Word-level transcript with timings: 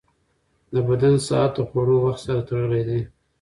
د 0.73 0.75
بدن 0.87 1.15
ساعت 1.27 1.51
د 1.55 1.59
خوړو 1.67 1.95
وخت 2.05 2.21
سره 2.25 2.39
تړلی 2.49 2.81
دی. 2.89 3.01